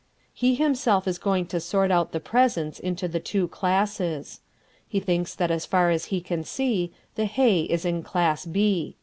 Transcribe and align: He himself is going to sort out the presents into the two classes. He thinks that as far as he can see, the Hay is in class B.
He 0.33 0.55
himself 0.55 1.07
is 1.07 1.19
going 1.19 1.45
to 1.49 1.59
sort 1.59 1.91
out 1.91 2.11
the 2.11 2.19
presents 2.19 2.79
into 2.79 3.07
the 3.07 3.19
two 3.19 3.47
classes. 3.49 4.41
He 4.87 4.99
thinks 4.99 5.35
that 5.35 5.51
as 5.51 5.67
far 5.67 5.91
as 5.91 6.05
he 6.05 6.21
can 6.21 6.43
see, 6.43 6.91
the 7.13 7.25
Hay 7.25 7.65
is 7.65 7.85
in 7.85 8.01
class 8.01 8.47
B. 8.47 8.95